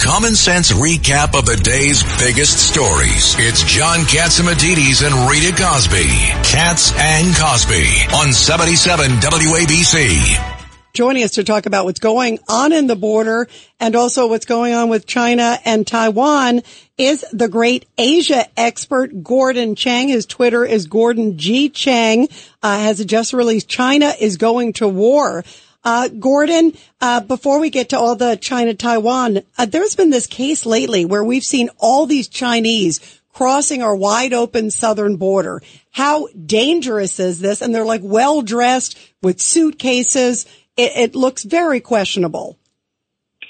common 0.00 0.34
sense 0.34 0.72
recap 0.72 1.38
of 1.38 1.46
the 1.46 1.56
day's 1.56 2.02
biggest 2.18 2.58
stories. 2.58 3.34
It's 3.38 3.62
John 3.64 4.00
Catsimatidis 4.00 5.06
and 5.06 5.30
Rita 5.30 5.54
Cosby. 5.60 6.08
Katz 6.44 6.92
and 6.96 7.34
Cosby 7.36 7.86
on 8.14 8.32
77 8.32 9.10
WABC 9.10 10.54
joining 10.94 11.24
us 11.24 11.32
to 11.32 11.42
talk 11.42 11.66
about 11.66 11.84
what's 11.84 11.98
going 11.98 12.38
on 12.48 12.72
in 12.72 12.86
the 12.86 12.94
border 12.94 13.48
and 13.80 13.96
also 13.96 14.28
what's 14.28 14.46
going 14.46 14.72
on 14.72 14.88
with 14.88 15.06
China 15.06 15.58
and 15.64 15.84
Taiwan 15.84 16.62
is 16.96 17.24
the 17.32 17.48
great 17.48 17.86
Asia 17.98 18.46
expert 18.56 19.24
Gordon 19.24 19.74
Chang. 19.74 20.06
His 20.06 20.24
Twitter 20.24 20.64
is 20.64 20.86
Gordon 20.86 21.36
G 21.36 21.68
Chang. 21.68 22.28
Uh, 22.62 22.78
has 22.78 23.04
just 23.04 23.32
released 23.32 23.68
China 23.68 24.12
is 24.18 24.36
going 24.36 24.72
to 24.74 24.86
war. 24.86 25.44
Uh, 25.84 26.08
Gordon, 26.08 26.72
uh, 27.00 27.20
before 27.20 27.60
we 27.60 27.70
get 27.70 27.90
to 27.90 27.98
all 27.98 28.16
the 28.16 28.36
China 28.36 28.74
Taiwan, 28.74 29.40
uh, 29.58 29.66
there's 29.66 29.94
been 29.94 30.10
this 30.10 30.26
case 30.26 30.64
lately 30.64 31.04
where 31.04 31.22
we've 31.22 31.44
seen 31.44 31.68
all 31.78 32.06
these 32.06 32.28
Chinese 32.28 33.20
crossing 33.32 33.82
our 33.82 33.94
wide 33.94 34.32
open 34.32 34.70
southern 34.70 35.16
border. 35.16 35.60
How 35.90 36.28
dangerous 36.28 37.20
is 37.20 37.40
this? 37.40 37.60
And 37.60 37.74
they're 37.74 37.84
like 37.84 38.00
well 38.02 38.42
dressed 38.42 38.98
with 39.22 39.40
suitcases 39.40 40.46
it, 40.76 40.92
it 40.96 41.14
looks 41.14 41.44
very 41.44 41.80
questionable. 41.80 42.58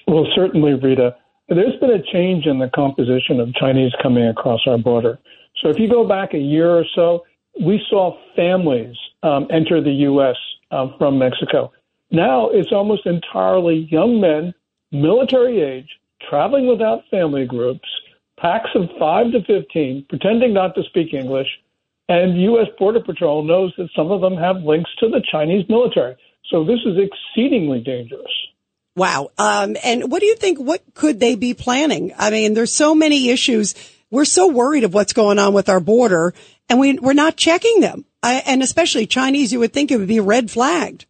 Well, 0.07 0.27
certainly, 0.35 0.75
Rita. 0.75 1.17
There's 1.49 1.79
been 1.81 1.91
a 1.91 2.03
change 2.13 2.47
in 2.47 2.59
the 2.59 2.71
composition 2.75 3.41
of 3.41 3.55
Chinese 3.55 3.93
coming 4.03 4.27
across 4.27 4.61
our 4.67 4.79
border. 4.79 5.19
So 5.63 5.69
if 5.69 5.79
you 5.79 5.89
go 5.89 6.07
back 6.07 6.35
a 6.35 6.39
year 6.39 6.71
or 6.71 6.85
so, 6.95 7.25
we 7.65 7.81
saw 7.89 8.17
families 8.35 8.97
um, 9.23 9.47
enter 9.51 9.83
the 9.83 9.93
U.S. 10.09 10.37
Uh, 10.71 10.89
from 10.99 11.19
Mexico. 11.19 11.73
Now 12.11 12.49
it's 12.51 12.73
almost 12.73 13.07
entirely 13.07 13.89
young 13.91 14.21
men, 14.21 14.55
military 14.93 15.61
age, 15.61 15.89
traveling 16.29 16.67
without 16.67 17.03
family 17.11 17.47
groups, 17.47 17.89
packs 18.39 18.71
of 18.75 18.89
5 18.99 19.33
to 19.33 19.43
15, 19.45 20.07
pretending 20.09 20.53
not 20.53 20.75
to 20.75 20.83
speak 20.85 21.13
English, 21.13 21.49
and 22.09 22.41
U.S. 22.43 22.69
Border 22.79 23.01
Patrol 23.01 23.43
knows 23.43 23.73
that 23.79 23.89
some 23.97 24.11
of 24.11 24.21
them 24.21 24.37
have 24.37 24.57
links 24.57 24.91
to 25.01 25.09
the 25.09 25.23
Chinese 25.31 25.65
military. 25.69 26.17
So 26.51 26.65
this 26.65 26.81
is 26.85 26.97
exceedingly 26.99 27.81
dangerous. 27.81 28.31
Wow. 28.97 29.31
Um, 29.39 29.77
and 29.83 30.11
what 30.11 30.21
do 30.21 30.27
you 30.27 30.37
think? 30.37 30.59
What 30.59 30.83
could 30.95 31.19
they 31.19 31.35
be 31.35 31.55
planning? 31.55 32.13
I 32.17 32.31
mean, 32.31 32.55
there's 32.55 32.75
so 32.75 32.95
many 32.95 33.31
issues. 33.31 33.75
We're 34.11 34.25
so 34.25 34.47
worried 34.47 34.85
of 34.85 34.95
what's 34.95 35.13
going 35.13 35.39
on 35.39 35.55
with 35.55 35.69
our 35.69 35.81
border, 35.81 36.35
and 36.69 36.79
we 36.79 36.93
we're 36.99 37.15
not 37.15 37.37
checking 37.37 37.81
them. 37.81 38.05
I, 38.23 38.43
and 38.47 38.63
especially 38.63 39.07
Chinese, 39.07 39.53
you 39.53 39.59
would 39.59 39.73
think 39.73 39.91
it 39.91 39.97
would 39.97 40.09
be 40.09 40.21
red 40.21 40.51
flagged. 40.51 41.07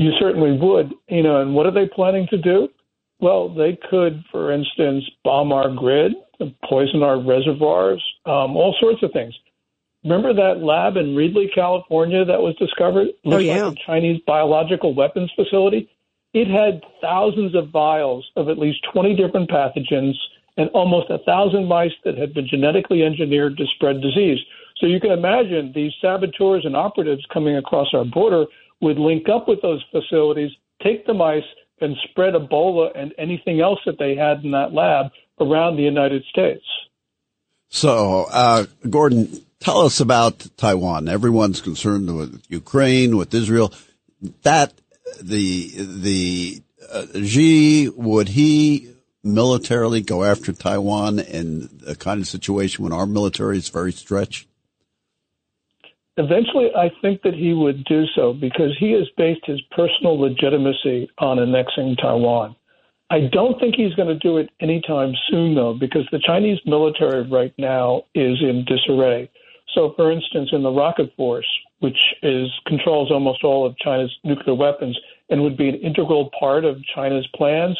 You 0.00 0.12
certainly 0.18 0.52
would. 0.52 0.94
You 1.08 1.22
know, 1.22 1.42
and 1.42 1.54
what 1.54 1.66
are 1.66 1.72
they 1.72 1.86
planning 1.86 2.26
to 2.30 2.38
do? 2.38 2.68
Well, 3.20 3.50
they 3.54 3.78
could, 3.90 4.24
for 4.32 4.50
instance, 4.50 5.04
bomb 5.24 5.52
our 5.52 5.68
grid, 5.68 6.12
poison 6.64 7.02
our 7.02 7.20
reservoirs, 7.20 8.02
um, 8.24 8.56
all 8.56 8.74
sorts 8.80 9.02
of 9.02 9.12
things. 9.12 9.34
Remember 10.02 10.32
that 10.32 10.64
lab 10.64 10.96
in 10.96 11.14
Reedley, 11.14 11.54
California 11.54 12.24
that 12.24 12.40
was 12.40 12.56
discovered? 12.56 13.08
Looks 13.24 13.34
oh, 13.34 13.38
yeah. 13.38 13.64
like 13.64 13.76
a 13.76 13.86
Chinese 13.86 14.22
biological 14.26 14.94
weapons 14.94 15.30
facility. 15.36 15.90
It 16.32 16.48
had 16.48 16.80
thousands 17.02 17.54
of 17.54 17.68
vials 17.68 18.24
of 18.36 18.48
at 18.48 18.56
least 18.56 18.78
20 18.94 19.14
different 19.16 19.50
pathogens 19.50 20.14
and 20.56 20.70
almost 20.70 21.10
a 21.10 21.18
thousand 21.18 21.66
mice 21.66 21.92
that 22.04 22.16
had 22.16 22.32
been 22.32 22.48
genetically 22.48 23.02
engineered 23.02 23.58
to 23.58 23.66
spread 23.74 24.00
disease. 24.00 24.38
So 24.80 24.86
you 24.86 24.98
can 24.98 25.12
imagine 25.12 25.72
these 25.74 25.92
saboteurs 26.00 26.64
and 26.64 26.74
operatives 26.74 27.24
coming 27.32 27.56
across 27.56 27.88
our 27.92 28.04
border 28.04 28.46
would 28.80 28.98
link 28.98 29.28
up 29.28 29.46
with 29.46 29.60
those 29.60 29.84
facilities, 29.92 30.50
take 30.82 31.06
the 31.06 31.12
mice, 31.12 31.44
and 31.82 31.96
spread 32.10 32.34
Ebola 32.34 32.90
and 32.94 33.14
anything 33.18 33.60
else 33.60 33.78
that 33.84 33.98
they 33.98 34.16
had 34.16 34.42
in 34.42 34.52
that 34.52 34.72
lab 34.72 35.06
around 35.38 35.76
the 35.76 35.82
United 35.82 36.24
States. 36.30 36.64
So, 37.68 38.26
uh, 38.30 38.66
Gordon, 38.88 39.44
tell 39.60 39.82
us 39.82 40.00
about 40.00 40.46
Taiwan. 40.56 41.08
Everyone's 41.08 41.60
concerned 41.60 42.14
with 42.16 42.42
Ukraine, 42.48 43.16
with 43.16 43.32
Israel. 43.34 43.72
That 44.42 44.72
the 45.22 45.70
the 45.76 46.62
uh, 46.90 47.06
Xi 47.22 47.88
would 47.90 48.28
he 48.28 48.92
militarily 49.22 50.00
go 50.00 50.24
after 50.24 50.52
Taiwan 50.52 51.20
in 51.20 51.68
a 51.86 51.94
kind 51.94 52.20
of 52.20 52.26
situation 52.26 52.84
when 52.84 52.92
our 52.92 53.06
military 53.06 53.58
is 53.58 53.68
very 53.68 53.92
stretched? 53.92 54.49
Eventually, 56.20 56.68
I 56.76 56.90
think 57.00 57.22
that 57.22 57.32
he 57.32 57.54
would 57.54 57.82
do 57.84 58.04
so 58.14 58.34
because 58.34 58.76
he 58.78 58.92
has 58.92 59.08
based 59.16 59.46
his 59.46 59.58
personal 59.70 60.20
legitimacy 60.20 61.08
on 61.16 61.38
annexing 61.38 61.96
Taiwan. 61.96 62.54
I 63.08 63.20
don't 63.32 63.58
think 63.58 63.74
he's 63.74 63.94
going 63.94 64.08
to 64.08 64.18
do 64.18 64.36
it 64.36 64.50
anytime 64.60 65.14
soon, 65.30 65.54
though, 65.54 65.72
because 65.72 66.06
the 66.12 66.18
Chinese 66.18 66.58
military 66.66 67.22
right 67.22 67.54
now 67.56 68.02
is 68.14 68.36
in 68.42 68.66
disarray. 68.66 69.30
So, 69.74 69.94
for 69.96 70.12
instance, 70.12 70.50
in 70.52 70.62
the 70.62 70.70
rocket 70.70 71.10
force, 71.16 71.48
which 71.78 71.98
is 72.22 72.50
controls 72.66 73.10
almost 73.10 73.42
all 73.42 73.64
of 73.64 73.78
China's 73.78 74.14
nuclear 74.22 74.54
weapons 74.54 74.98
and 75.30 75.42
would 75.42 75.56
be 75.56 75.70
an 75.70 75.76
integral 75.76 76.28
part 76.38 76.66
of 76.66 76.84
China's 76.94 77.26
plans, 77.34 77.78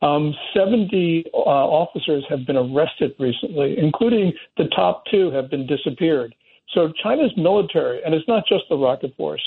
um, 0.00 0.32
70 0.54 1.24
uh, 1.34 1.38
officers 1.38 2.24
have 2.28 2.46
been 2.46 2.56
arrested 2.56 3.16
recently, 3.18 3.76
including 3.76 4.32
the 4.58 4.68
top 4.76 5.06
two 5.10 5.32
have 5.32 5.50
been 5.50 5.66
disappeared. 5.66 6.36
So 6.74 6.92
China's 7.02 7.32
military, 7.36 8.02
and 8.04 8.14
it's 8.14 8.28
not 8.28 8.44
just 8.46 8.64
the 8.68 8.76
rocket 8.76 9.14
force, 9.16 9.42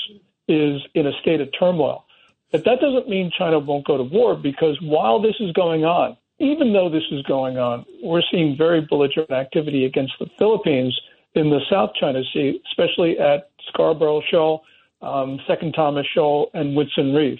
is 0.48 0.80
in 0.94 1.06
a 1.06 1.12
state 1.20 1.40
of 1.40 1.48
turmoil. 1.58 2.04
But 2.52 2.64
that 2.64 2.80
doesn't 2.80 3.08
mean 3.08 3.32
China 3.36 3.58
won't 3.58 3.86
go 3.86 3.96
to 3.96 4.04
war 4.04 4.36
because 4.36 4.78
while 4.82 5.20
this 5.20 5.34
is 5.40 5.50
going 5.52 5.84
on, 5.84 6.16
even 6.38 6.72
though 6.72 6.88
this 6.88 7.02
is 7.10 7.22
going 7.22 7.58
on, 7.58 7.84
we're 8.02 8.22
seeing 8.30 8.56
very 8.56 8.82
belligerent 8.82 9.30
activity 9.30 9.86
against 9.86 10.12
the 10.18 10.26
Philippines 10.38 10.98
in 11.34 11.50
the 11.50 11.60
South 11.70 11.90
China 11.98 12.22
Sea, 12.32 12.60
especially 12.70 13.18
at 13.18 13.50
Scarborough 13.68 14.22
Shoal, 14.30 14.62
um, 15.02 15.40
Second 15.46 15.72
Thomas 15.72 16.06
Shoal, 16.14 16.50
and 16.54 16.76
Whitsun 16.76 17.16
Reef. 17.16 17.38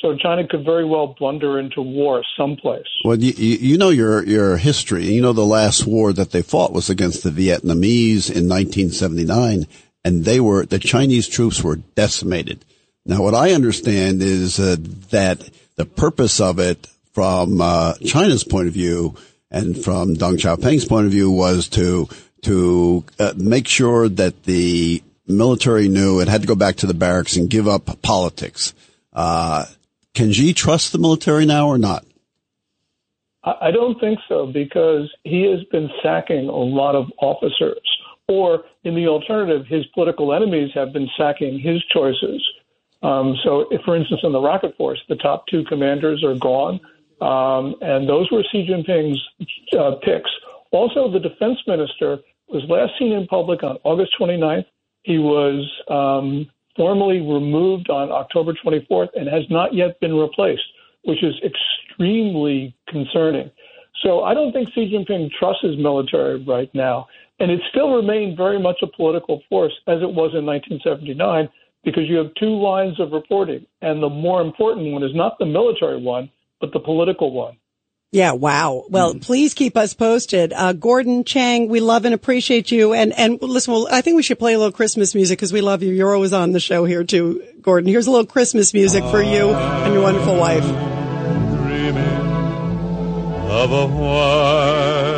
So 0.00 0.16
China 0.16 0.46
could 0.46 0.64
very 0.64 0.84
well 0.84 1.08
blunder 1.18 1.58
into 1.58 1.82
war 1.82 2.24
someplace. 2.36 2.86
Well, 3.04 3.18
you, 3.18 3.32
you 3.32 3.76
know 3.76 3.90
your 3.90 4.24
your 4.24 4.56
history. 4.56 5.04
You 5.04 5.20
know 5.20 5.34
the 5.34 5.44
last 5.44 5.86
war 5.86 6.12
that 6.14 6.30
they 6.30 6.42
fought 6.42 6.72
was 6.72 6.88
against 6.88 7.22
the 7.22 7.30
Vietnamese 7.30 8.30
in 8.30 8.48
1979, 8.48 9.66
and 10.04 10.24
they 10.24 10.40
were 10.40 10.64
the 10.64 10.78
Chinese 10.78 11.28
troops 11.28 11.62
were 11.62 11.76
decimated. 11.76 12.64
Now, 13.04 13.22
what 13.22 13.34
I 13.34 13.52
understand 13.52 14.22
is 14.22 14.58
uh, 14.58 14.76
that 15.10 15.48
the 15.76 15.84
purpose 15.84 16.40
of 16.40 16.58
it, 16.58 16.86
from 17.12 17.60
uh, 17.60 17.94
China's 18.04 18.44
point 18.44 18.68
of 18.68 18.74
view 18.74 19.16
and 19.50 19.76
from 19.76 20.14
Deng 20.14 20.38
Xiaoping's 20.38 20.84
point 20.84 21.06
of 21.06 21.12
view, 21.12 21.30
was 21.30 21.68
to 21.70 22.08
to 22.42 23.04
uh, 23.18 23.34
make 23.36 23.68
sure 23.68 24.08
that 24.08 24.44
the 24.44 25.02
military 25.26 25.88
knew 25.88 26.20
it 26.20 26.28
had 26.28 26.40
to 26.40 26.48
go 26.48 26.54
back 26.54 26.76
to 26.76 26.86
the 26.86 26.94
barracks 26.94 27.36
and 27.36 27.50
give 27.50 27.68
up 27.68 28.00
politics. 28.00 28.72
Uh, 29.12 29.66
can 30.14 30.32
Xi 30.32 30.52
trust 30.52 30.92
the 30.92 30.98
military 30.98 31.46
now 31.46 31.68
or 31.68 31.78
not? 31.78 32.04
I 33.42 33.70
don't 33.70 33.98
think 33.98 34.18
so 34.28 34.46
because 34.46 35.10
he 35.24 35.42
has 35.50 35.64
been 35.72 35.88
sacking 36.02 36.48
a 36.48 36.52
lot 36.52 36.94
of 36.94 37.06
officers, 37.18 37.80
or 38.28 38.64
in 38.84 38.94
the 38.94 39.06
alternative, 39.06 39.66
his 39.66 39.86
political 39.94 40.34
enemies 40.34 40.70
have 40.74 40.92
been 40.92 41.08
sacking 41.16 41.58
his 41.58 41.82
choices. 41.92 42.46
Um, 43.02 43.34
so, 43.42 43.66
if, 43.70 43.80
for 43.82 43.96
instance, 43.96 44.20
in 44.24 44.32
the 44.32 44.40
rocket 44.40 44.76
force, 44.76 45.00
the 45.08 45.16
top 45.16 45.46
two 45.46 45.64
commanders 45.64 46.22
are 46.22 46.34
gone, 46.34 46.80
um, 47.22 47.76
and 47.80 48.06
those 48.06 48.30
were 48.30 48.44
Xi 48.52 48.66
Jinping's 48.68 49.22
uh, 49.78 49.92
picks. 50.02 50.30
Also, 50.70 51.10
the 51.10 51.18
defense 51.18 51.58
minister 51.66 52.18
was 52.48 52.62
last 52.68 52.92
seen 52.98 53.12
in 53.12 53.26
public 53.26 53.62
on 53.62 53.78
August 53.84 54.12
29th. 54.20 54.66
He 55.02 55.16
was 55.16 55.66
um, 55.88 56.50
formally 56.80 57.20
removed 57.20 57.90
on 57.90 58.10
October 58.10 58.54
24th 58.64 59.08
and 59.14 59.28
has 59.28 59.42
not 59.50 59.74
yet 59.74 60.00
been 60.00 60.14
replaced, 60.14 60.62
which 61.04 61.22
is 61.22 61.34
extremely 61.44 62.74
concerning. 62.88 63.50
So 64.02 64.22
I 64.22 64.32
don't 64.32 64.50
think 64.50 64.70
Xi 64.72 64.90
Jinping 64.90 65.30
trusts 65.38 65.62
his 65.62 65.76
military 65.76 66.42
right 66.42 66.74
now. 66.74 67.06
And 67.38 67.50
it 67.50 67.60
still 67.68 67.94
remained 67.94 68.38
very 68.38 68.58
much 68.58 68.78
a 68.80 68.86
political 68.86 69.42
force 69.50 69.74
as 69.88 70.00
it 70.00 70.08
was 70.08 70.32
in 70.32 70.46
1979 70.46 71.50
because 71.84 72.04
you 72.08 72.16
have 72.16 72.32
two 72.40 72.58
lines 72.58 72.98
of 72.98 73.12
reporting. 73.12 73.66
And 73.82 74.02
the 74.02 74.08
more 74.08 74.40
important 74.40 74.90
one 74.90 75.02
is 75.02 75.14
not 75.14 75.38
the 75.38 75.44
military 75.44 76.00
one, 76.00 76.30
but 76.62 76.72
the 76.72 76.80
political 76.80 77.30
one. 77.30 77.58
Yeah, 78.12 78.32
wow. 78.32 78.86
Well, 78.88 79.14
mm. 79.14 79.22
please 79.22 79.54
keep 79.54 79.76
us 79.76 79.94
posted. 79.94 80.52
Uh, 80.52 80.72
Gordon 80.72 81.22
Chang, 81.22 81.68
we 81.68 81.78
love 81.78 82.04
and 82.04 82.12
appreciate 82.12 82.72
you. 82.72 82.92
And, 82.92 83.12
and 83.16 83.40
listen, 83.40 83.72
well, 83.72 83.86
I 83.90 84.00
think 84.00 84.16
we 84.16 84.24
should 84.24 84.40
play 84.40 84.54
a 84.54 84.58
little 84.58 84.72
Christmas 84.72 85.14
music 85.14 85.38
because 85.38 85.52
we 85.52 85.60
love 85.60 85.84
you. 85.84 85.92
You're 85.92 86.12
always 86.12 86.32
on 86.32 86.50
the 86.50 86.58
show 86.58 86.84
here 86.84 87.04
too, 87.04 87.44
Gordon. 87.62 87.88
Here's 87.88 88.08
a 88.08 88.10
little 88.10 88.26
Christmas 88.26 88.74
music 88.74 89.04
for 89.04 89.22
you 89.22 89.50
and 89.50 89.94
your 89.94 90.02
wonderful 90.02 90.36
wife. 90.36 90.64
Of 93.50 93.72
a 93.72 93.86
white 93.86 95.10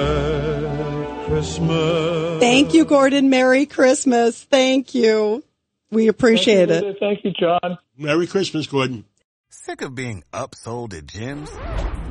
Christmas. 1.27 2.41
Thank 2.41 2.75
you, 2.75 2.85
Gordon. 2.85 3.31
Merry 3.31 3.65
Christmas. 3.67 4.43
Thank 4.43 4.95
you. 4.95 5.43
We 5.91 6.09
appreciate 6.09 6.69
Thank 6.69 6.83
you, 6.83 6.91
it. 6.91 6.97
Thank 6.99 7.25
you, 7.25 7.31
John. 7.31 7.79
Merry 7.97 8.27
Christmas, 8.27 8.67
Gordon. 8.67 9.05
Sick 9.49 9.81
of 9.81 9.95
being 9.95 10.25
upsold 10.33 10.93
at 10.97 11.07
gyms? 11.07 11.51